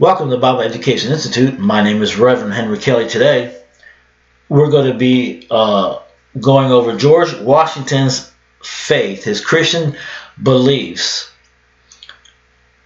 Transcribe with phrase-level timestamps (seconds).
[0.00, 1.58] Welcome to the Bible Education Institute.
[1.58, 3.06] My name is Reverend Henry Kelly.
[3.06, 3.54] Today,
[4.48, 5.98] we're going to be uh,
[6.40, 8.32] going over George Washington's
[8.64, 9.94] faith, his Christian
[10.42, 11.30] beliefs.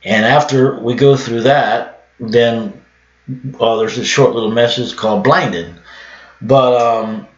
[0.03, 2.83] And after we go through that, then
[3.61, 5.73] uh, there's a short little message called Blinded.
[6.43, 7.29] But, um,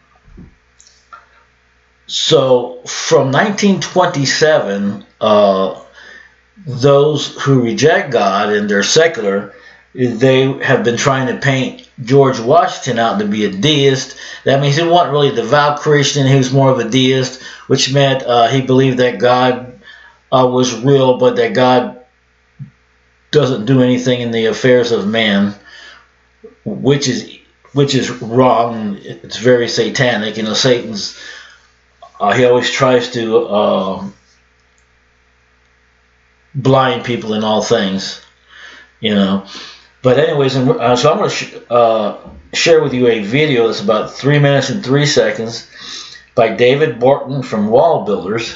[2.07, 5.83] so from 1927, uh,
[6.65, 9.53] those who reject God and they're secular
[9.93, 14.17] they have been trying to paint George Washington out to be a deist.
[14.43, 16.27] That means he wasn't really a devout Christian.
[16.27, 19.79] He was more of a deist, which meant uh, he believed that God
[20.31, 22.05] uh, was real, but that God
[23.31, 25.55] doesn't do anything in the affairs of man,
[26.63, 27.37] which is
[27.73, 28.97] which is wrong.
[29.01, 30.37] It's very satanic.
[30.37, 31.19] You know, Satan's
[32.19, 34.09] uh, he always tries to uh,
[36.53, 38.21] blind people in all things.
[38.99, 39.47] You know.
[40.07, 42.17] But anyways, uh, so I'm going to sh uh,
[42.53, 45.67] share with you a video that's about three minutes and three seconds
[46.33, 48.55] by David Barton from Wall Builders,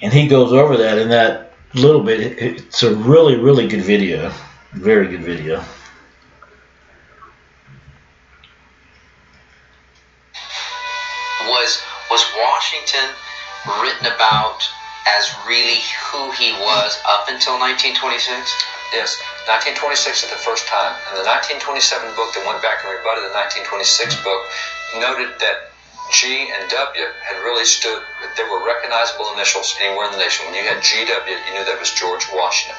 [0.00, 2.20] and he goes over that in that little bit.
[2.40, 4.32] It's a really, really good video,
[4.72, 5.64] very good video.
[11.48, 13.10] Was was Washington
[13.82, 14.62] written about
[15.08, 18.54] as really who he was up until 1926?
[18.92, 20.90] Yes, 1926 is the first time.
[21.06, 21.62] And the 1927
[22.18, 24.42] book that went back and rebutted the 1926 book
[24.98, 25.70] noted that
[26.10, 30.46] G and W had really stood, that there were recognizable initials anywhere in the nation.
[30.46, 32.74] When you had GW, you knew that was George Washington.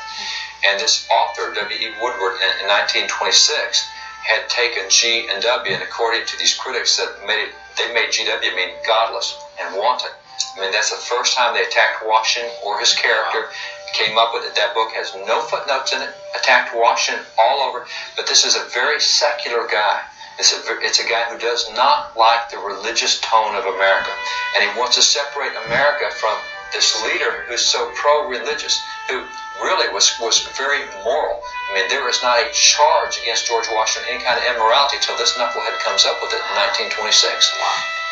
[0.67, 1.87] And this author, W.E.
[2.03, 3.87] Woodward, in, in 1926,
[4.27, 8.11] had taken G and W, and according to these critics, that made it, they made
[8.11, 10.11] GW mean godless and wanton.
[10.55, 13.47] I mean, that's the first time they attacked Washington or his character
[13.93, 14.55] came up with it.
[14.55, 17.85] That book has no footnotes in it, attacked Washington all over.
[18.15, 20.01] But this is a very secular guy.
[20.37, 24.13] It's a, it's a guy who does not like the religious tone of America.
[24.55, 26.37] And he wants to separate America from
[26.73, 28.77] this leader who's so pro religious,
[29.09, 29.25] who
[29.61, 31.41] really was, was very moral.
[31.71, 35.17] I mean, there is not a charge against George Washington, any kind of immorality, until
[35.17, 36.53] this knucklehead comes up with it in
[36.93, 37.17] 1926.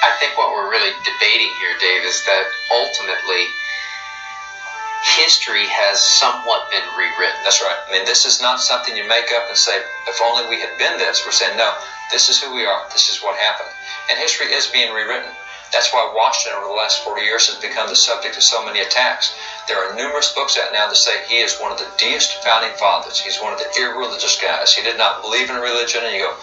[0.02, 3.46] I think what we're really debating here, Dave, is that ultimately
[5.06, 7.38] history has somewhat been rewritten.
[7.46, 7.78] That's right.
[7.88, 9.78] I mean, this is not something you make up and say,
[10.08, 11.22] if only we had been this.
[11.24, 11.78] We're saying, no,
[12.12, 12.82] this is who we are.
[12.92, 13.70] This is what happened.
[14.10, 15.30] And history is being rewritten.
[15.72, 18.80] That's why Washington over the last 40 years has become the subject of so many
[18.80, 19.34] attacks.
[19.68, 22.72] There are numerous books out now that say he is one of the deist founding
[22.78, 23.20] fathers.
[23.20, 24.74] He's one of the irreligious guys.
[24.74, 26.02] He did not believe in religion.
[26.04, 26.34] And you go,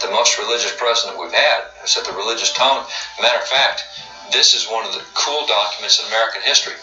[0.00, 2.82] the most religious president we've had who set the religious tone.
[3.20, 3.84] Matter of fact,
[4.32, 6.74] this is one of the cool documents in American history.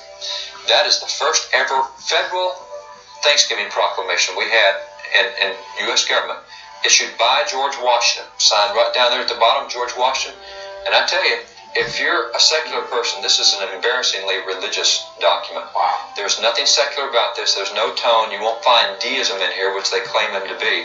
[0.68, 2.54] That is the first ever federal
[3.24, 4.76] Thanksgiving proclamation we had
[5.14, 5.56] in, in
[5.88, 6.06] U.S.
[6.06, 6.40] government,
[6.86, 10.40] issued by George Washington, signed right down there at the bottom, George Washington.
[10.86, 11.38] And I tell you,
[11.76, 15.66] if you're a secular person, this is an embarrassingly religious document.
[15.74, 16.12] Wow.
[16.16, 17.54] There's nothing secular about this.
[17.54, 18.32] There's no tone.
[18.32, 20.84] You won't find deism in here, which they claim him to be.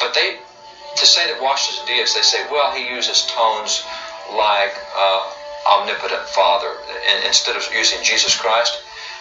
[0.00, 0.36] But they,
[0.96, 3.82] to say that Washington's a deist, they say, well, he uses tones
[4.32, 5.20] like uh,
[5.66, 6.72] omnipotent Father
[7.26, 8.78] instead of using Jesus Christ.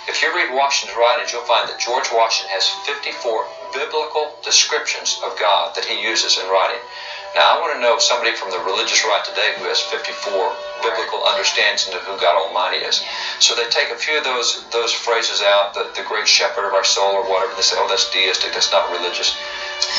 [0.07, 5.33] If you read Washington's writings, you'll find that George Washington has 54 biblical descriptions of
[5.39, 6.77] God that he uses in writing.
[7.33, 10.13] Now, I want to know if somebody from the religious right today who has 54
[10.85, 13.01] biblical understandings of who God Almighty is.
[13.39, 16.73] So they take a few of those those phrases out, the, the great shepherd of
[16.77, 19.33] our soul or whatever, and they say, oh, that's deistic, that's not religious.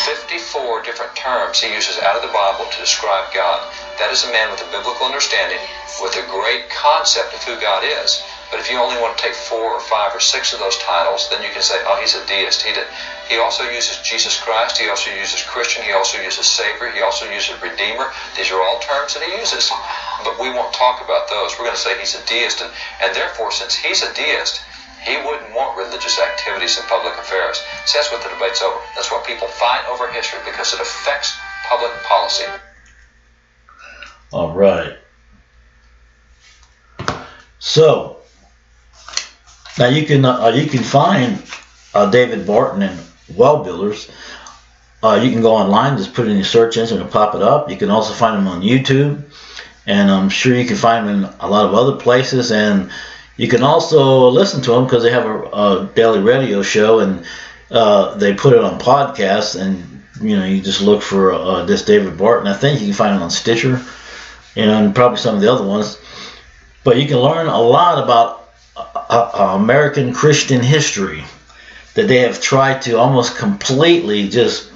[0.06, 3.60] 54 different terms he uses out of the Bible to describe God.
[3.98, 5.58] That is a man with a biblical understanding,
[6.00, 8.22] with a great concept of who God is.
[8.50, 11.28] But if you only want to take four or five or six of those titles,
[11.30, 12.62] then you can say, oh, he's a deist.
[12.62, 12.86] He, did.
[13.28, 14.78] he also uses Jesus Christ.
[14.78, 15.82] He also uses Christian.
[15.82, 16.90] He also uses Savior.
[16.90, 18.12] He also uses Redeemer.
[18.36, 19.70] These are all terms that he uses.
[20.22, 21.58] But we won't talk about those.
[21.58, 22.60] We're going to say he's a deist.
[22.62, 22.70] And,
[23.02, 24.62] and therefore, since he's a deist,
[25.02, 27.62] he wouldn't want religious activities in public affairs.
[27.92, 28.78] That's what the debate's over.
[28.94, 31.34] That's what people fight over history because it affects
[31.68, 32.44] public policy.
[34.32, 34.98] All right.
[37.58, 38.18] So,
[39.78, 41.42] now you can uh, you can find
[41.94, 43.00] uh, David Barton and
[43.34, 44.10] Wall Builders.
[45.02, 47.70] Uh, you can go online, just put in your search engine, and pop it up.
[47.70, 49.22] You can also find them on YouTube,
[49.86, 52.50] and I'm sure you can find them in a lot of other places.
[52.50, 52.90] And
[53.36, 57.24] you can also listen to them because they have a, a, daily radio show, and
[57.70, 59.60] uh, they put it on podcasts.
[59.60, 62.48] And you know, you just look for uh, this David Barton.
[62.48, 63.82] I think you can find it on Stitcher,
[64.56, 65.98] and probably some of the other ones.
[66.84, 68.45] But you can learn a lot about
[69.08, 71.24] uh, American Christian history.
[71.94, 74.70] that they have tried to almost completely just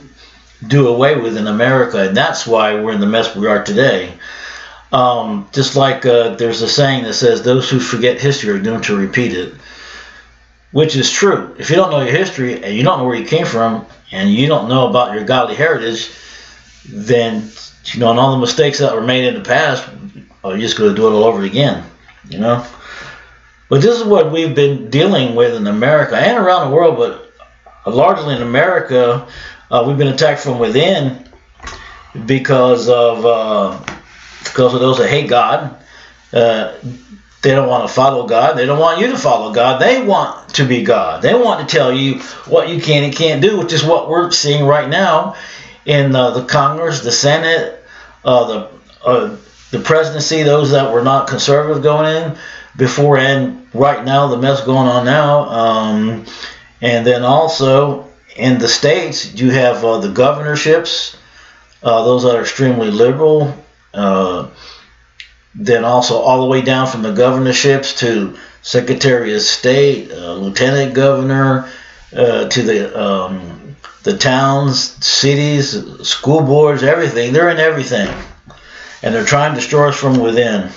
[0.67, 4.13] do away with in America, and that's why we're in the mess we are today.
[4.93, 8.85] Um, just like uh, there's a saying that says, "Those who forget history are doomed
[8.85, 9.55] to repeat it,"
[10.73, 11.55] which is true.
[11.59, 14.31] If you don't know your history and you don't know where you came from and
[14.31, 16.11] you don't know about your godly heritage,
[16.89, 17.51] then
[17.85, 19.89] you know, and all the mistakes that were made in the past,
[20.43, 21.85] are you just going to do it all over again?
[22.29, 22.67] You know.
[23.71, 27.33] But this is what we've been dealing with in America and around the world, but
[27.87, 29.29] largely in America,
[29.71, 31.25] uh, we've been attacked from within
[32.27, 33.81] because of uh,
[34.43, 35.79] because of those that hate God.
[36.33, 36.75] Uh,
[37.43, 38.59] they don't want to follow God.
[38.59, 39.81] They don't want you to follow God.
[39.81, 41.23] They want to be God.
[41.23, 42.19] They want to tell you
[42.49, 45.37] what you can and can't do, which is what we're seeing right now
[45.87, 47.85] in uh, the Congress, the Senate,
[48.25, 48.71] uh, the
[49.05, 49.37] uh,
[49.71, 50.43] the presidency.
[50.43, 52.39] Those that were not conservative going in
[52.77, 55.49] before and right now, the mess going on now.
[55.49, 56.27] Um,
[56.81, 61.17] and then also in the states, you have uh, the governorships,
[61.83, 63.55] uh, those that are extremely liberal.
[63.93, 64.49] Uh,
[65.55, 70.95] then also all the way down from the governorships to Secretary of State, uh, Lieutenant
[70.95, 71.69] Governor,
[72.15, 75.77] uh, to the um, the towns, cities,
[76.07, 77.33] school boards, everything.
[77.33, 78.09] They're in everything,
[79.03, 80.71] and they're trying to destroy us from within.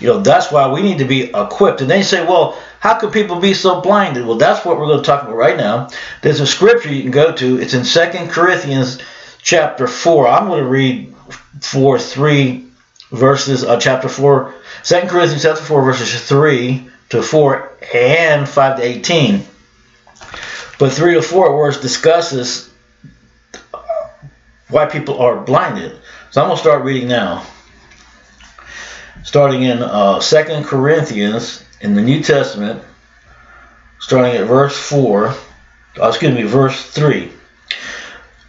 [0.00, 1.80] You know, that's why we need to be equipped.
[1.80, 4.26] And they say, well, how can people be so blinded?
[4.26, 5.88] Well, that's what we're going to talk about right now.
[6.22, 7.60] There's a scripture you can go to.
[7.60, 8.98] It's in Second Corinthians
[9.38, 10.28] chapter 4.
[10.28, 11.14] I'm going to read
[11.60, 12.66] 4, 3
[13.12, 18.82] verses, uh, chapter 4, 2 Corinthians chapter 4, verses 3 to 4 and 5 to
[18.82, 19.44] 18.
[20.78, 22.70] But 3 to 4 words discusses
[24.68, 25.96] why people are blinded.
[26.32, 27.46] So I'm going to start reading now
[29.24, 32.82] starting in uh, 2 Corinthians in the New Testament,
[33.98, 35.34] starting at verse 4, uh,
[36.08, 37.32] excuse me, verse 3.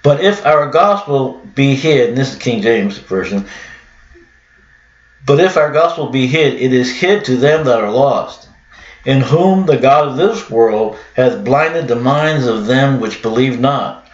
[0.03, 3.47] But if our gospel be hid, and this is King James Version,
[5.25, 8.47] but if our gospel be hid, it is hid to them that are lost,
[9.05, 13.59] in whom the God of this world hath blinded the minds of them which believe
[13.59, 14.07] not,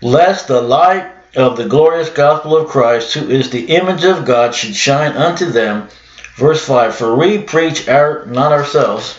[0.00, 4.54] lest the light of the glorious gospel of Christ, who is the image of God,
[4.54, 5.88] should shine unto them.
[6.38, 9.18] Verse 5 For we preach our, not ourselves,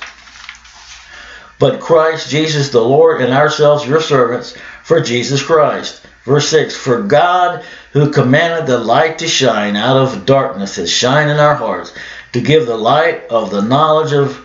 [1.59, 4.55] but Christ Jesus the Lord, and ourselves your servants
[4.85, 6.01] for Jesus Christ.
[6.23, 11.27] Verse 6 For God, who commanded the light to shine out of darkness, has shine
[11.27, 11.93] in our hearts,
[12.31, 14.39] to give the light of the knowledge of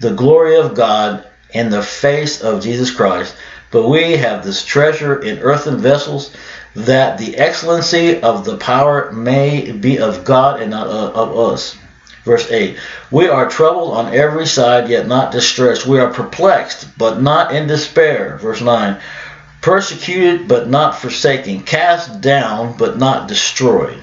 [0.00, 3.36] the glory of God in the face of Jesus Christ.
[3.70, 6.34] But we have this treasure in earthen vessels
[6.74, 11.76] that the excellency of the power may be of God and not of us.
[12.24, 12.78] Verse 8
[13.10, 15.86] We are troubled on every side, yet not distressed.
[15.86, 18.38] We are perplexed, but not in despair.
[18.38, 18.98] Verse 9
[19.60, 21.62] Persecuted, but not forsaken.
[21.62, 24.02] Cast down, but not destroyed.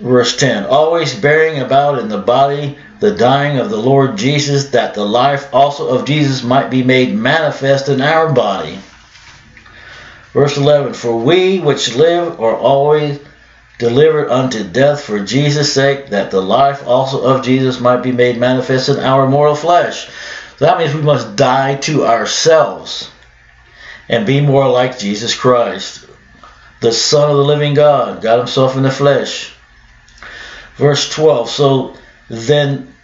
[0.00, 4.94] Verse 10 Always bearing about in the body the dying of the Lord Jesus, that
[4.94, 8.78] the life also of Jesus might be made manifest in our body.
[10.32, 13.18] Verse 11 For we which live are always
[13.80, 18.38] delivered unto death for Jesus' sake, that the life also of Jesus might be made
[18.38, 20.06] manifest in our mortal flesh.
[20.58, 23.10] So that means we must die to ourselves
[24.08, 26.06] and be more like Jesus Christ,
[26.80, 29.54] the Son of the living God, God Himself in the flesh.
[30.76, 31.96] Verse 12 So
[32.28, 32.94] then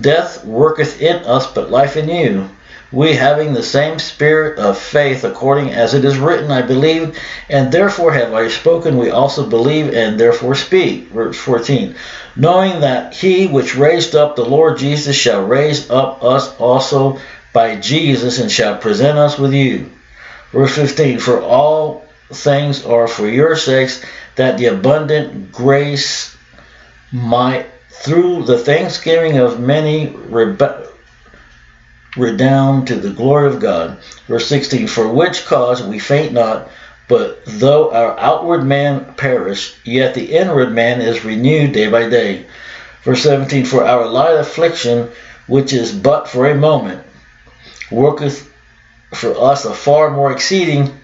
[0.00, 2.48] death worketh in us, but life in you
[2.92, 7.16] we having the same spirit of faith, according as it is written, I believe,
[7.48, 11.08] and therefore have I spoken, we also believe, and therefore speak.
[11.08, 11.94] Verse 14.
[12.34, 17.20] Knowing that he which raised up the Lord Jesus shall raise up us also
[17.52, 19.90] by Jesus, and shall present us with you.
[20.50, 21.20] Verse 15.
[21.20, 24.04] For all things are for your sakes,
[24.34, 26.36] that the abundant grace
[27.12, 30.89] might, through the thanksgiving of many, rebe-
[32.16, 33.98] redound to the glory of God.
[34.26, 36.70] Verse 16, For which cause we faint not,
[37.08, 42.46] but though our outward man perish, yet the inward man is renewed day by day.
[43.02, 45.10] Verse 17, For our light affliction,
[45.46, 47.04] which is but for a moment,
[47.90, 48.52] worketh
[49.12, 50.96] for us a far more exceeding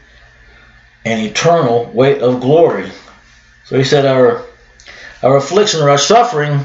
[1.05, 2.91] and eternal weight of glory.
[3.65, 4.45] So he said our
[5.23, 6.61] our affliction or our suffering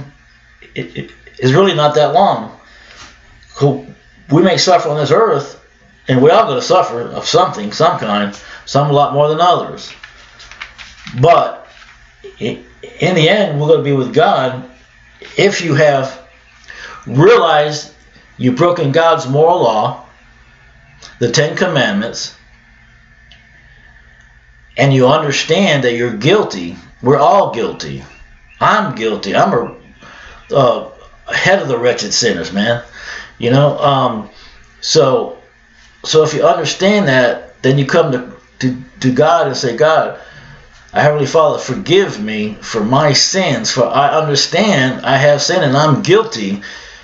[0.75, 2.60] it, it is really not that long
[4.32, 5.64] we may suffer on this earth,
[6.08, 8.36] and we are going to suffer of something, some kind,
[8.66, 9.92] some a lot more than others.
[11.20, 11.68] But
[12.40, 12.64] in
[13.00, 14.70] the end, we're going to be with God
[15.38, 16.28] if you have
[17.06, 17.94] realized
[18.38, 20.06] you've broken God's moral law
[21.20, 22.36] the Ten Commandments,
[24.78, 28.04] and you understand that you're guilty, we're all guilty.
[28.60, 29.36] I'm guilty.
[29.36, 29.76] I'm a
[30.56, 30.92] uh,
[31.32, 32.84] head of the wretched sinners, man.
[33.41, 34.29] You know, um,
[34.81, 35.39] so
[36.05, 40.19] so if you understand that, then you come to, to, to God and say, God,
[40.93, 45.75] I Heavenly Father, forgive me for my sins, for I understand I have sinned and
[45.75, 46.62] I'm guilty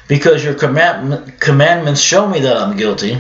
[0.08, 3.20] because your command, commandments show me that I'm guilty.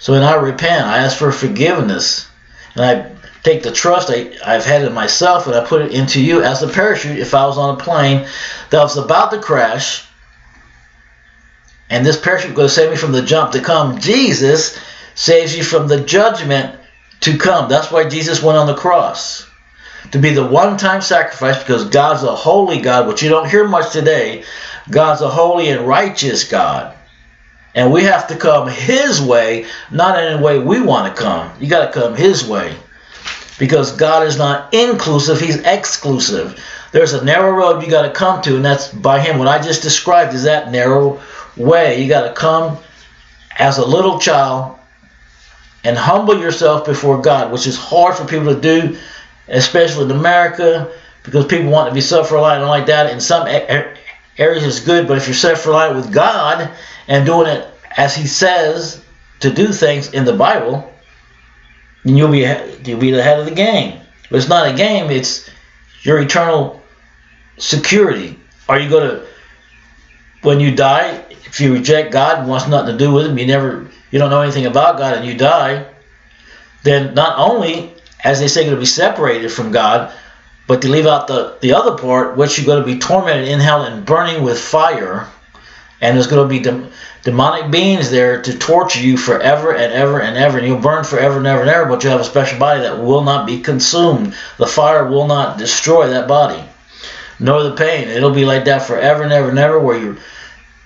[0.00, 2.26] So when I repent, I ask for forgiveness,
[2.74, 3.12] and I
[3.44, 6.64] take the trust I, I've had in myself and I put it into you as
[6.64, 8.26] a parachute if I was on a plane
[8.70, 10.08] that was about to crash,
[11.92, 14.00] and this parachute to save me from the jump to come.
[14.00, 14.78] Jesus
[15.14, 16.80] saves you from the judgment
[17.20, 17.68] to come.
[17.68, 19.46] That's why Jesus went on the cross.
[20.12, 23.68] To be the one time sacrifice because God's a holy God, which you don't hear
[23.68, 24.42] much today.
[24.90, 26.96] God's a holy and righteous God.
[27.74, 31.52] And we have to come His way, not in a way we want to come.
[31.60, 32.74] You got to come His way.
[33.58, 36.58] Because God is not inclusive, He's exclusive.
[36.90, 39.38] There's a narrow road you got to come to, and that's by Him.
[39.38, 41.20] What I just described is that narrow
[41.56, 42.02] way.
[42.02, 42.78] You got to come
[43.58, 44.78] as a little child
[45.84, 48.98] and humble yourself before God, which is hard for people to do,
[49.48, 50.92] especially in America,
[51.24, 53.10] because people want to be self-reliant and like that.
[53.12, 56.70] In some areas, it's good, but if you're self-reliant with God
[57.08, 59.04] and doing it as He says
[59.40, 60.92] to do things in the Bible,
[62.04, 62.40] then you'll be
[62.84, 64.00] you'll be the head of the game.
[64.30, 65.50] But it's not a game; it's
[66.02, 66.80] your eternal
[67.58, 68.38] security.
[68.68, 69.26] Are you going to,
[70.42, 73.46] when you die, if you reject God and wants nothing to do with Him, you
[73.46, 75.86] never you don't know anything about God and you die,
[76.82, 77.92] then not only,
[78.24, 80.14] as they say, going to be separated from God,
[80.66, 83.60] but to leave out the, the other part, which you're going to be tormented in
[83.60, 85.28] hell and burning with fire,
[86.00, 86.90] and there's going to be de-
[87.22, 91.36] demonic beings there to torture you forever and ever and ever, and you'll burn forever
[91.36, 94.34] and ever and ever, but you have a special body that will not be consumed.
[94.56, 96.64] The fire will not destroy that body,
[97.38, 98.08] nor the pain.
[98.08, 100.16] It'll be like that forever and ever and ever, where you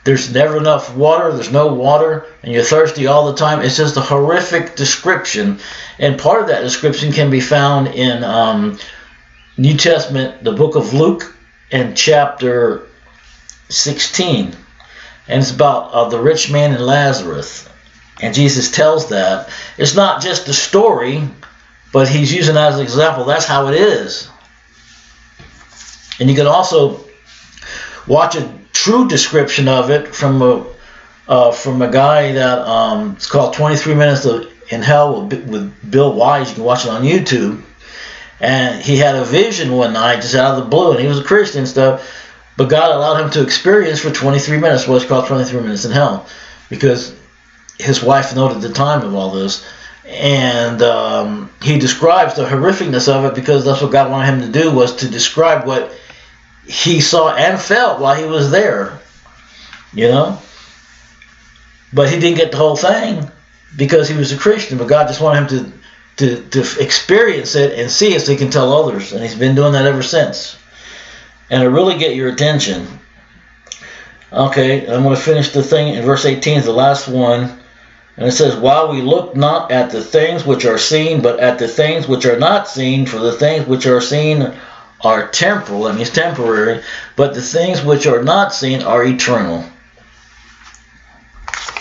[0.07, 3.61] there's never enough water, there's no water, and you're thirsty all the time.
[3.61, 5.59] It's just a horrific description.
[5.99, 8.79] And part of that description can be found in um,
[9.59, 11.37] New Testament, the book of Luke,
[11.73, 12.87] and chapter
[13.69, 14.57] 16.
[15.27, 17.69] And it's about uh, the rich man and Lazarus.
[18.23, 19.51] And Jesus tells that.
[19.77, 21.29] It's not just a story,
[21.93, 23.25] but he's using that as an example.
[23.25, 24.29] That's how it is.
[26.21, 27.01] And you can also
[28.07, 28.56] watch a
[28.87, 30.65] true description of it from a
[31.27, 35.91] uh, from a guy that um, it's called 23 Minutes of, in Hell with, with
[35.91, 36.51] Bill Wiese.
[36.51, 37.63] You can watch it on YouTube.
[38.39, 41.19] And he had a vision one night just out of the blue, and he was
[41.19, 42.09] a Christian and stuff.
[42.57, 46.29] But God allowed him to experience for 23 minutes what's called 23 Minutes in Hell,
[46.71, 47.13] because
[47.79, 49.67] his wife noted the time of all this.
[50.07, 54.61] And um, he describes the horrificness of it because that's what God wanted him to
[54.61, 55.93] do was to describe what
[56.67, 59.01] he saw and felt while he was there.
[59.93, 60.39] You know?
[61.93, 63.31] But he didn't get the whole thing
[63.77, 65.73] because he was a Christian, but God just wanted him
[66.17, 69.13] to, to, to experience it and see it so he can tell others.
[69.13, 70.59] And he's been doing that ever since.
[71.51, 72.87] And to really get your attention.
[74.33, 77.61] Okay, I'm going to finish the thing in verse 18, the last one.
[78.17, 81.59] And it says, While we look not at the things which are seen, but at
[81.59, 84.53] the things which are not seen, for the things which are seen
[85.01, 86.83] are temporal, that means temporary,
[87.17, 89.65] but the things which are not seen are eternal.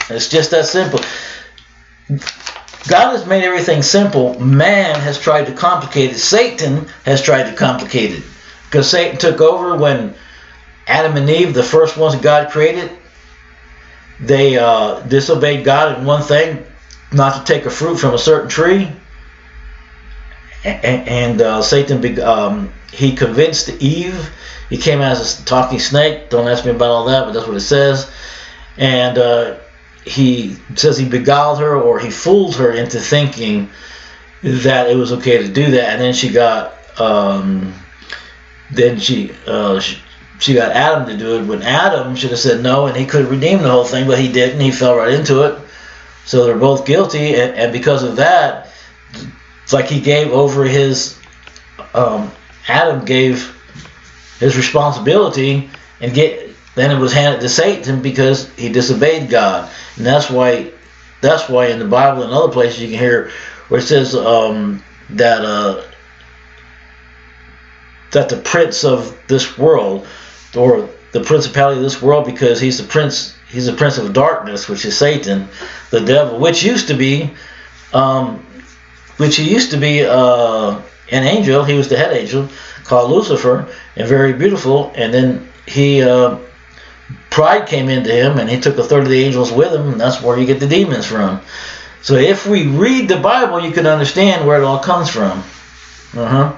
[0.09, 0.99] It's just that simple.
[2.87, 4.39] God has made everything simple.
[4.39, 6.19] Man has tried to complicate it.
[6.19, 8.23] Satan has tried to complicate it.
[8.65, 10.13] Because Satan took over when
[10.85, 12.91] Adam and Eve, the first ones God created,
[14.19, 16.63] they uh, disobeyed God in one thing,
[17.11, 18.91] not to take a fruit from a certain tree.
[20.65, 24.31] And, and uh, Satan um, he convinced Eve.
[24.69, 26.29] He came as a talking snake.
[26.29, 28.11] Don't ask me about all that, but that's what it says.
[28.77, 29.57] And uh,
[30.05, 33.69] he says he beguiled her or he fooled her into thinking
[34.41, 35.93] that it was okay to do that.
[35.93, 37.73] And then she got, um,
[38.71, 40.01] then she, uh, she,
[40.39, 43.27] she got Adam to do it when Adam should have said no and he could
[43.27, 44.59] redeem the whole thing, but he didn't.
[44.59, 45.61] He fell right into it.
[46.25, 47.35] So they're both guilty.
[47.35, 48.71] And, and because of that,
[49.65, 51.17] it's like he gave over his
[51.95, 52.31] um,
[52.67, 53.51] Adam gave
[54.39, 55.67] his responsibility
[56.01, 60.71] and get then it was handed to Satan because he disobeyed God, and that's why
[61.19, 63.31] that's why in the Bible and other places you can hear
[63.69, 65.83] where it says um, that uh,
[68.11, 70.05] that the prince of this world
[70.55, 74.69] or the principality of this world because he's the prince he's the prince of darkness,
[74.69, 75.47] which is Satan,
[75.89, 77.33] the devil, which used to be,
[77.93, 78.45] um,
[79.17, 80.81] which he used to be uh,
[81.11, 81.63] an angel.
[81.63, 82.49] He was the head angel
[82.83, 84.91] called Lucifer, and very beautiful.
[84.95, 86.37] And then he uh,
[87.29, 90.01] pride came into him, and he took a third of the angels with him, and
[90.01, 91.41] that's where you get the demons from.
[92.01, 95.43] So if we read the Bible, you can understand where it all comes from.
[96.15, 96.53] Uh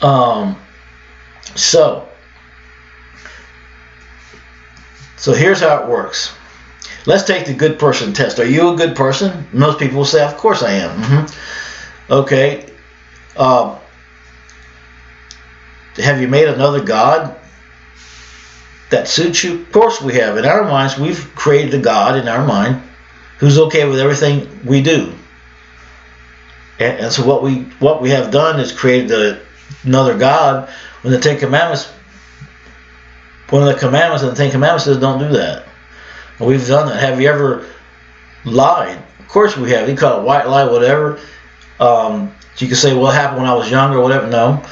[0.00, 0.06] huh.
[0.06, 0.58] Um,
[1.54, 2.08] so,
[5.16, 6.34] so here's how it works.
[7.06, 8.38] Let's take the good person test.
[8.40, 9.46] Are you a good person?
[9.52, 11.55] Most people say, "Of course I am." Mm-hmm.
[12.08, 12.70] Okay.
[13.36, 13.78] Um,
[15.96, 17.36] have you made another god
[18.90, 19.62] that suits you?
[19.62, 20.36] Of course we have.
[20.36, 22.82] In our minds, we've created a god in our mind
[23.38, 25.12] who's okay with everything we do.
[26.78, 29.40] And, and so what we what we have done is created a,
[29.84, 30.68] another god.
[31.02, 31.90] When the Ten Commandments,
[33.50, 35.64] one of the commandments of the Ten Commandments says, "Don't do that."
[36.38, 37.00] And we've done that.
[37.00, 37.66] Have you ever
[38.44, 38.98] lied?
[39.18, 39.88] Of course we have.
[39.88, 41.18] You call it white lie, whatever.
[41.78, 44.26] Um, you can say, "Well, it happened when I was younger," or whatever.
[44.26, 44.62] No,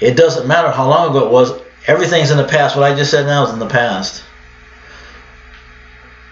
[0.00, 1.52] it doesn't matter how long ago it was.
[1.86, 2.76] Everything's in the past.
[2.76, 4.22] What I just said now is in the past.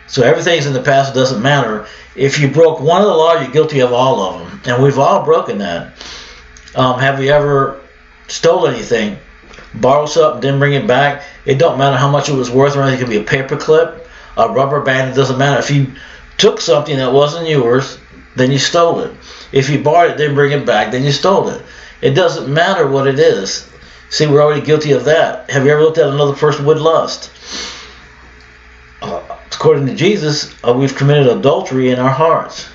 [0.06, 1.12] So everything's in the past.
[1.12, 1.86] It doesn't matter.
[2.14, 4.98] If you broke one of the laws, you're guilty of all of them, and we've
[4.98, 5.92] all broken that.
[6.74, 7.80] Um, have you ever
[8.28, 9.18] stole anything,
[9.74, 11.24] borrowed something, didn't bring it back?
[11.44, 13.00] It don't matter how much it was worth or anything.
[13.00, 15.10] It could be a paper clip, a rubber band.
[15.10, 15.58] It doesn't matter.
[15.58, 15.92] If you
[16.36, 17.98] took something that wasn't yours,
[18.36, 19.12] then you stole it.
[19.52, 21.62] If you borrowed it, didn't bring it back, then you stole it.
[22.00, 23.70] It doesn't matter what it is.
[24.10, 25.50] See, we're already guilty of that.
[25.50, 27.30] Have you ever looked at another person with lust?
[29.02, 29.22] Uh,
[29.52, 32.68] according to Jesus, uh, we've committed adultery in our hearts.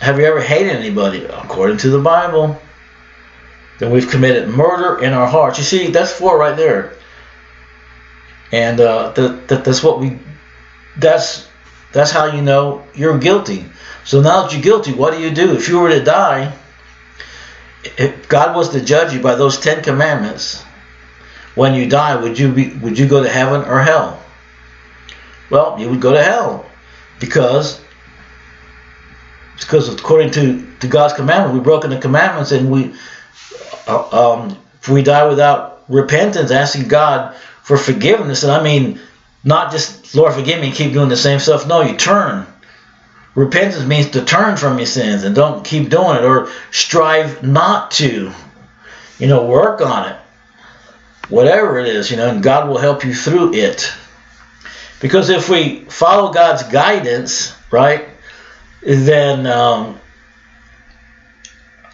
[0.00, 1.24] Have you ever hated anybody?
[1.24, 2.60] According to the Bible,
[3.78, 5.58] then we've committed murder in our hearts.
[5.58, 6.94] You see, that's four right there.
[8.50, 10.18] And uh, that, that that's what we.
[10.98, 11.48] That's
[11.92, 13.64] that's how you know you're guilty.
[14.04, 15.54] So now that you're guilty, what do you do?
[15.54, 16.52] If you were to die,
[17.84, 20.62] if God was to judge you by those Ten Commandments,
[21.54, 24.22] when you die, would you be would you go to heaven or hell?
[25.50, 26.66] Well, you would go to hell
[27.20, 27.80] because
[29.58, 32.94] because according to, to God's commandment, we've broken the commandments, and we
[33.86, 39.00] uh, um, if we die without repentance, asking God for forgiveness, and I mean
[39.44, 41.66] not just Lord forgive me, keep doing the same stuff.
[41.66, 42.46] No, you turn.
[43.34, 47.90] Repentance means to turn from your sins and don't keep doing it, or strive not
[47.92, 48.32] to.
[49.18, 50.16] You know, work on it.
[51.28, 53.90] Whatever it is, you know, and God will help you through it.
[55.00, 58.08] Because if we follow God's guidance, right,
[58.82, 59.98] then um,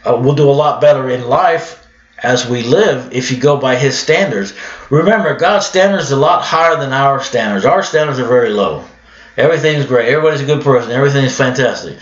[0.04, 1.86] uh, we'll do a lot better in life
[2.22, 4.54] as we live if you go by His standards.
[4.90, 7.64] Remember, God's standards are a lot higher than our standards.
[7.64, 8.84] Our standards are very low.
[9.38, 10.08] Everything's great.
[10.08, 10.90] Everybody's a good person.
[10.90, 11.96] Everything's fantastic.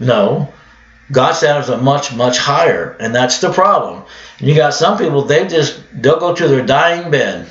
[0.00, 0.52] No,
[1.12, 4.04] God's standards are much, much higher, and that's the problem.
[4.40, 7.48] You got some people, they just, they'll go to their dying bed.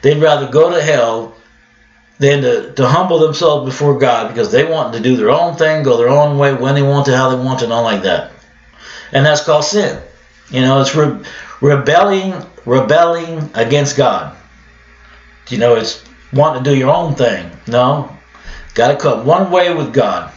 [0.00, 1.36] They'd rather go to hell
[2.18, 5.82] than to, to humble themselves before God because they want to do their own thing,
[5.82, 8.02] go their own way, when they want to, how they want to, and all like
[8.02, 8.32] that.
[9.12, 10.00] And that's called sin.
[10.50, 11.22] You know, it's re-
[11.60, 12.34] rebelling,
[12.64, 14.36] rebelling against God.
[15.48, 17.50] You know, it's wanting to do your own thing.
[17.66, 18.17] No,
[18.78, 20.32] got to come one way with God.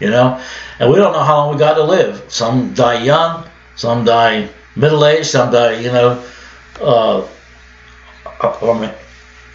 [0.00, 0.42] You know,
[0.78, 2.24] and we don't know how long we got to live.
[2.28, 6.22] Some die young, some die middle aged, some die, you know,
[6.82, 7.26] uh,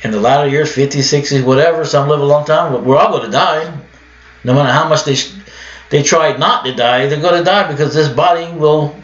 [0.04, 1.86] in the latter years, 50s, 60s, whatever.
[1.86, 3.72] Some live a long time, we're all going to die.
[4.44, 5.16] No matter how much they
[5.92, 8.96] they try not to die, they're going to die because this body will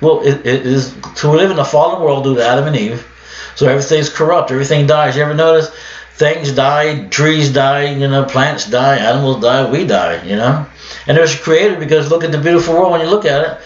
[0.00, 3.06] well it, it is to live in a fallen world due to Adam and Eve.
[3.54, 4.50] So everything's corrupt.
[4.50, 5.16] Everything dies.
[5.16, 5.70] You ever notice
[6.20, 10.66] things die, trees die, you know, plants die, animals die, we die, you know.
[11.06, 13.60] And there's a creator because look at the beautiful world when you look at it.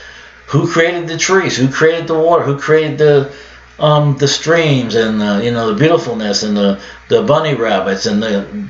[0.47, 1.57] Who created the trees?
[1.57, 2.45] Who created the water?
[2.45, 3.35] Who created the
[3.81, 8.23] um, the streams and the, you know the beautifulness and the, the bunny rabbits and
[8.23, 8.69] the,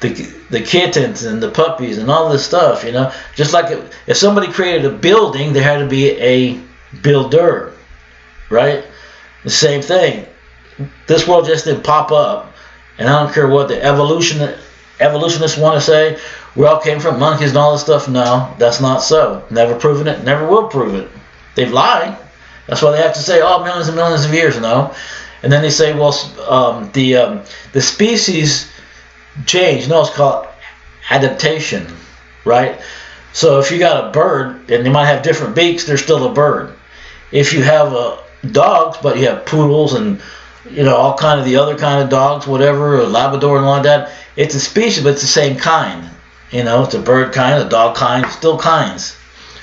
[0.00, 0.08] the
[0.48, 4.50] the kittens and the puppies and all this stuff you know just like if somebody
[4.50, 6.58] created a building there had to be a
[7.02, 7.74] builder
[8.48, 8.86] right
[9.44, 10.26] the same thing
[11.06, 12.49] this world just didn't pop up
[13.00, 14.54] and I don't care what the evolution
[15.00, 16.20] evolutionists want to say
[16.54, 20.06] we all came from monkeys and all this stuff no that's not so never proven
[20.06, 21.10] it never will prove it
[21.56, 22.16] they've lied
[22.70, 24.94] that's why they have to say, oh, millions and millions of years, no.
[25.42, 26.14] And then they say, well,
[26.48, 28.70] um, the um, the species
[29.44, 29.88] change.
[29.88, 30.46] No, it's called
[31.10, 31.84] adaptation,
[32.44, 32.80] right?
[33.32, 36.32] So if you got a bird and they might have different beaks, they're still a
[36.32, 36.72] bird.
[37.32, 38.18] If you have uh,
[38.52, 40.22] dogs, but you have poodles and
[40.68, 43.74] you know, all kind of the other kind of dogs, whatever, or Labrador and all
[43.74, 44.12] like that.
[44.36, 46.10] It's a species, but it's the same kind.
[46.50, 49.14] You know, it's a bird kind, a dog kind, still kinds,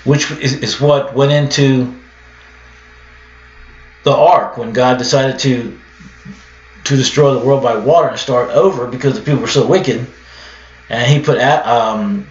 [0.05, 1.93] which is, is what went into
[4.03, 5.77] the ark when God decided to
[6.85, 10.07] to destroy the world by water and start over because the people were so wicked.
[10.89, 12.27] And he put um,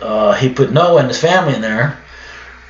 [0.00, 1.98] uh, he put Noah and his family in there,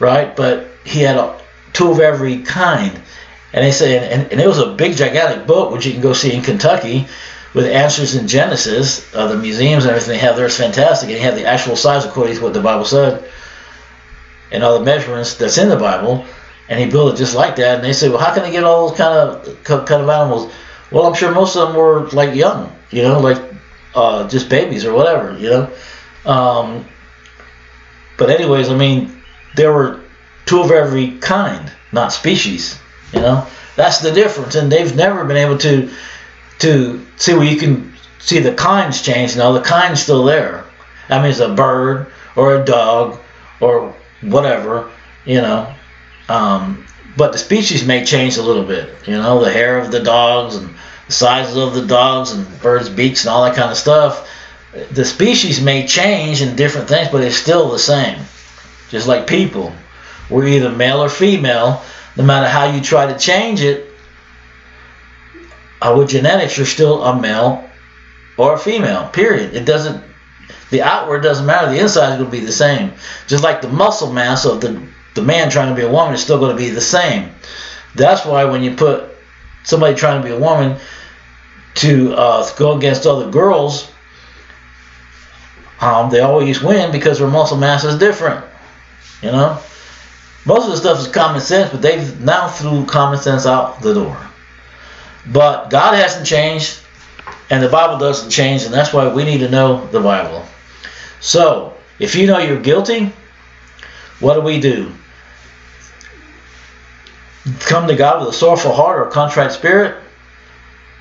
[0.01, 0.35] right?
[0.35, 1.41] But he had a,
[1.73, 3.01] two of every kind.
[3.55, 6.13] And they say, and, and it was a big, gigantic book, which you can go
[6.13, 7.07] see in Kentucky,
[7.55, 9.15] with answers in Genesis.
[9.15, 11.09] Uh, the museums and everything they have there is fantastic.
[11.09, 13.31] And you have the actual size according to what the Bible said,
[14.51, 16.27] and all the measurements that's in the Bible.
[16.69, 17.77] And he built it just like that.
[17.77, 20.53] And they say, well, how can they get all those kind of kind of animals?
[20.91, 23.41] Well, I'm sure most of them were like young, you know, like
[23.95, 25.71] uh, just babies or whatever, you know.
[26.27, 26.87] Um,
[28.19, 29.23] but anyways, I mean,
[29.55, 30.01] there were
[30.45, 32.81] two of every kind, not species.
[33.15, 33.47] You know,
[33.77, 35.91] that's the difference, and they've never been able to
[36.61, 39.37] to see where you can see the kinds change.
[39.37, 40.65] Now the kind's still there.
[41.09, 43.21] I mean, it's a bird or a dog
[43.61, 44.91] or whatever.
[45.25, 45.75] You know,
[46.29, 48.95] um, but the species may change a little bit.
[49.07, 50.75] You know, the hair of the dogs and
[51.07, 54.29] the sizes of the dogs and birds' beaks and all that kind of stuff.
[54.91, 58.19] The species may change in different things, but it's still the same.
[58.91, 59.73] Just like people,
[60.29, 61.83] we're either male or female.
[62.17, 63.91] No matter how you try to change it,
[65.83, 67.69] uh, with genetics, you're still a male
[68.39, 69.09] or a female.
[69.09, 69.55] Period.
[69.55, 70.03] It doesn't.
[70.71, 71.71] The outward doesn't matter.
[71.71, 72.93] The inside is going to be the same.
[73.27, 74.83] Just like the muscle mass of the
[75.15, 77.31] the man trying to be a woman is still going to be the same.
[77.95, 79.05] That's why when you put
[79.63, 80.79] somebody trying to be a woman
[81.77, 83.91] to uh, go against other girls,
[85.81, 88.45] um, they always win because their muscle mass is different.
[89.23, 89.61] You know,
[90.45, 93.95] most of the stuff is common sense, but they've now threw common sense out the
[93.95, 94.19] door.
[95.27, 96.81] But God hasn't changed,
[97.49, 100.45] and the Bible doesn't change, and that's why we need to know the Bible.
[101.21, 103.11] So, if you know you're guilty,
[104.21, 104.93] what do we do?
[107.61, 110.03] Come to God with a sorrowful heart or a contrite spirit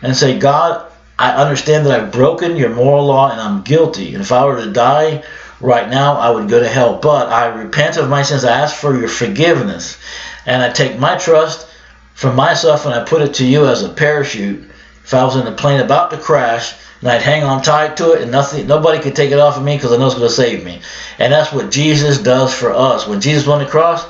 [0.01, 4.13] and say, God, I understand that I've broken your moral law and I'm guilty.
[4.13, 5.23] And if I were to die
[5.63, 6.99] right now, I would go to hell.
[7.01, 8.43] But I repent of my sins.
[8.43, 9.97] I ask for your forgiveness.
[10.45, 11.67] And I take my trust
[12.13, 14.69] from myself and I put it to you as a parachute.
[15.03, 18.13] If I was in a plane about to crash, and I'd hang on tight to
[18.13, 20.27] it, and nothing, nobody could take it off of me because I know it's going
[20.27, 20.81] to save me.
[21.19, 23.07] And that's what Jesus does for us.
[23.07, 24.05] When Jesus went on the cross,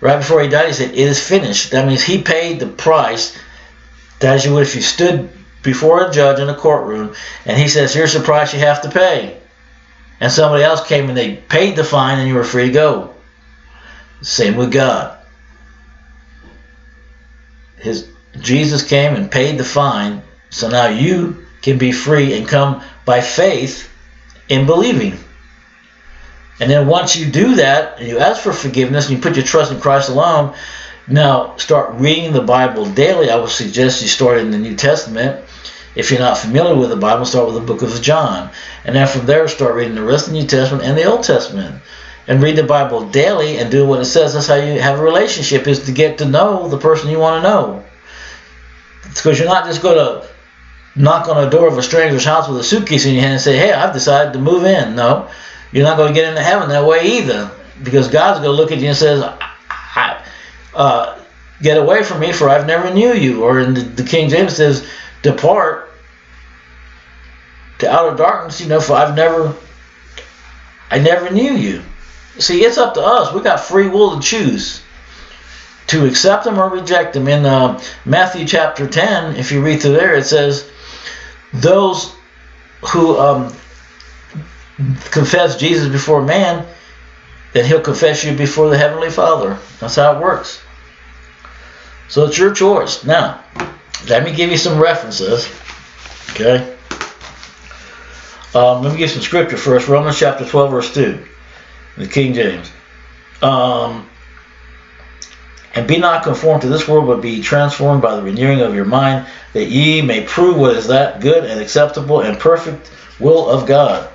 [0.00, 3.36] right before he died, he said, "It is finished." That means he paid the price.
[4.18, 5.28] That as you would if you stood
[5.62, 7.14] before a judge in a courtroom,
[7.46, 9.36] and he says, "Here's the price you have to pay,"
[10.20, 13.14] and somebody else came and they paid the fine, and you were free to go.
[14.22, 15.18] Same with God.
[17.76, 18.08] His
[18.40, 23.20] Jesus came and paid the fine, so now you can be free and come by
[23.20, 23.90] faith
[24.48, 25.18] in believing.
[26.60, 29.44] And then once you do that, and you ask for forgiveness, and you put your
[29.44, 30.54] trust in Christ alone,
[31.06, 33.28] now start reading the Bible daily.
[33.28, 35.43] I would suggest you start in the New Testament.
[35.94, 38.50] If you're not familiar with the Bible, start with the book of John.
[38.84, 41.22] And then from there, start reading the rest of the New Testament and the Old
[41.22, 41.82] Testament.
[42.26, 44.32] And read the Bible daily and do what it says.
[44.32, 47.42] That's how you have a relationship, is to get to know the person you want
[47.42, 47.84] to know.
[49.02, 50.26] Because you're not just going to
[50.96, 53.42] knock on the door of a stranger's house with a suitcase in your hand and
[53.42, 54.96] say, hey, I've decided to move in.
[54.96, 55.28] No,
[55.70, 57.50] you're not going to get into heaven that way either.
[57.82, 59.22] Because God's going to look at you and says,
[60.74, 61.22] uh,
[61.60, 63.44] get away from me for I've never knew you.
[63.44, 64.88] Or in the, the King James says,
[65.22, 65.83] depart
[67.78, 69.54] to outer darkness, you know, for I've never,
[70.90, 71.82] I never knew you.
[72.38, 73.32] See, it's up to us.
[73.32, 74.82] We got free will to choose
[75.88, 77.28] to accept them or reject them.
[77.28, 80.70] In uh, Matthew chapter 10, if you read through there, it says,
[81.52, 82.14] those
[82.92, 83.54] who um,
[85.10, 86.66] confess Jesus before man,
[87.52, 89.58] then he'll confess you before the Heavenly Father.
[89.78, 90.60] That's how it works.
[92.08, 93.04] So it's your choice.
[93.04, 93.44] Now,
[94.08, 95.48] let me give you some references.
[96.30, 96.73] Okay?
[98.54, 99.88] Um, let me give some scripture first.
[99.88, 101.24] Romans chapter 12, verse 2,
[101.98, 102.70] the King James.
[103.42, 104.08] Um,
[105.74, 108.84] and be not conformed to this world, but be transformed by the renewing of your
[108.84, 113.66] mind, that ye may prove what is that good and acceptable and perfect will of
[113.66, 114.08] God.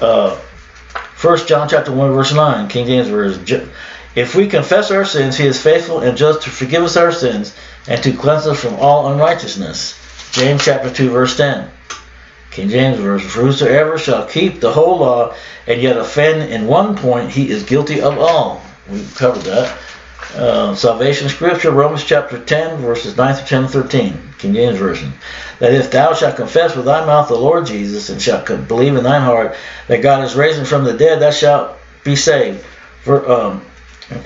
[0.00, 0.36] Uh,
[1.20, 3.70] 1 John chapter 1, verse 9, King James Version.
[4.16, 7.54] If we confess our sins, he is faithful and just to forgive us our sins
[7.86, 10.30] and to cleanse us from all unrighteousness.
[10.32, 11.70] James chapter 2, verse 10.
[12.50, 13.28] King James Version.
[13.28, 15.34] Whosoever shall keep the whole law
[15.66, 18.62] and yet offend in one point, he is guilty of all.
[18.88, 19.78] We've covered that.
[20.34, 25.12] Uh, salvation scripture, Romans chapter 10, verses 9 through 10 and 13, King James Version.
[25.58, 29.04] That if thou shalt confess with thy mouth the Lord Jesus, and shalt believe in
[29.04, 29.56] thine heart
[29.86, 32.64] that God is raised from the dead, thou shalt be saved.
[33.02, 33.64] For, um,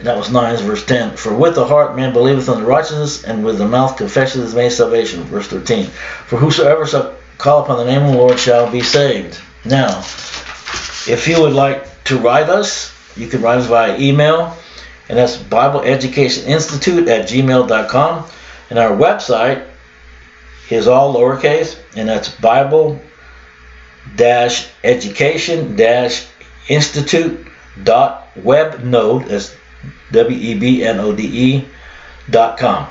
[0.02, 1.16] that was 9, verse 10.
[1.16, 4.70] For with the heart man believeth unto righteousness, and with the mouth confession is made
[4.70, 5.22] salvation.
[5.24, 5.86] Verse 13.
[5.86, 9.40] For whosoever shall call upon the name of the Lord shall be saved.
[9.64, 10.00] Now,
[11.06, 14.56] if you would like to write us, you can write us via email,
[15.08, 18.30] and that's Bible Education Institute at gmail.com.
[18.70, 19.66] And our website
[20.70, 23.00] is all lowercase, and that's Bible
[24.18, 25.78] education
[26.68, 27.46] institute
[27.82, 29.56] dot webnode that's
[30.10, 31.64] w-e-b-n-o-d-e
[32.30, 32.86] dot com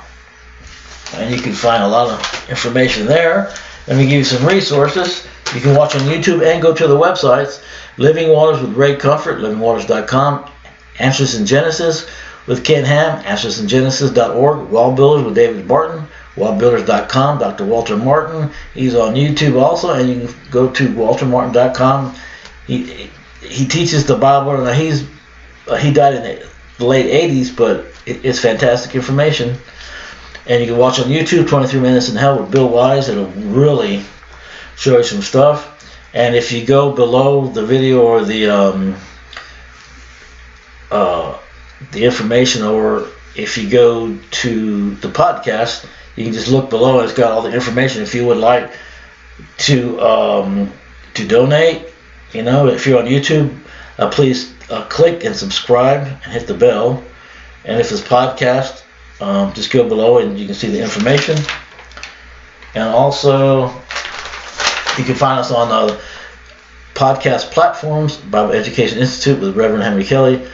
[1.14, 3.54] and you can find a lot of information there
[3.86, 5.26] let me give you some resources.
[5.54, 7.62] You can watch on youtube and go to the websites.
[7.98, 10.50] Living waters with ray comfort livingwaters.com
[10.98, 12.08] answers in genesis
[12.46, 18.50] with ken ham answersingenesis.org wall builders with david barton wallbuilders.com dr walter martin.
[18.72, 22.14] He's on youtube also and you can go to waltermartin.com
[22.66, 23.10] he
[23.42, 25.06] he teaches the bible and he's
[25.68, 26.42] uh, he died in
[26.78, 29.56] the late 80s, but it, it's fantastic information.
[30.46, 33.08] And you can watch on YouTube 23 Minutes in Hell with Bill Wiese.
[33.08, 34.02] It'll really
[34.76, 35.68] show you some stuff.
[36.14, 38.96] And if you go below the video or the um,
[40.90, 41.38] uh,
[41.92, 47.00] the information, or if you go to the podcast, you can just look below.
[47.00, 48.02] It's got all the information.
[48.02, 48.72] If you would like
[49.58, 50.72] to um,
[51.14, 51.86] to donate,
[52.32, 53.56] you know, if you're on YouTube,
[53.98, 57.02] uh, please uh, click and subscribe and hit the bell.
[57.64, 58.82] And if it's podcast,
[59.22, 61.38] um, just go below and you can see the information.
[62.74, 63.68] And also,
[64.98, 66.00] you can find us on the
[66.94, 70.46] podcast platforms Bible Education Institute with Reverend Henry Kelly,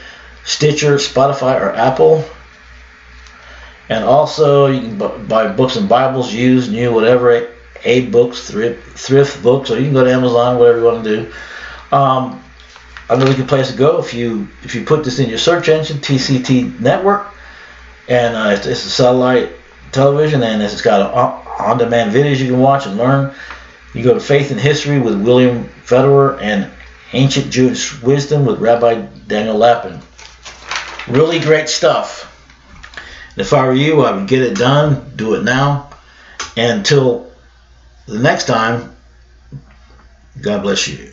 [0.44, 2.24] Stitcher, Spotify, or Apple.
[3.88, 7.48] And also, you can buy books and Bibles, used, new, whatever,
[7.84, 11.32] AbeBooks, thrift, thrift books, or you can go to Amazon, whatever you want to do.
[11.96, 12.44] Um,
[13.08, 15.96] another good place to go if you if you put this in your search engine
[15.96, 17.32] TCT network
[18.08, 19.52] and uh, it's, it's, a satellite
[19.92, 21.12] television and it's got
[21.60, 23.34] on-demand videos you can watch and learn.
[23.94, 26.70] You go to faith and history with William Federer and
[27.12, 30.00] ancient Jewish wisdom with Rabbi Daniel Lapin
[31.08, 32.24] really great stuff.
[33.30, 35.90] And if I were you I would get it done do it now
[36.56, 37.30] and until
[38.06, 38.94] the next time
[40.40, 41.12] God bless you